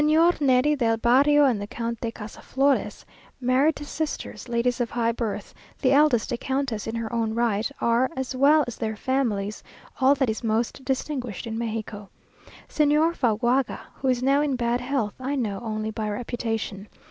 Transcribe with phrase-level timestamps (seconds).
[0.01, 3.05] ]Señor Neri del Barrio and the Count de Casaflores,
[3.39, 7.69] married to sisters, ladies of high birth, the eldest a countess in her own right,
[7.79, 9.61] are, as well as their families,
[9.99, 12.09] all that is most distinguished in Mexico.
[12.67, 16.87] Señor Fagoaga, who is now in bad health, I know only by reputation.